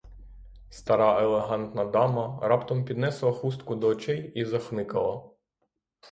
[0.75, 5.31] Стара елегантна дама раптом піднесла хустку до очей і захлипала.